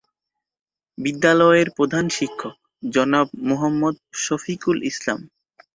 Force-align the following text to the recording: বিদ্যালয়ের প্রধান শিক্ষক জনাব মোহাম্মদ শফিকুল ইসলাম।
বিদ্যালয়ের 0.97 1.67
প্রধান 1.77 2.05
শিক্ষক 2.17 2.55
জনাব 2.83 3.27
মোহাম্মদ 3.49 3.95
শফিকুল 4.23 4.77
ইসলাম। 4.91 5.19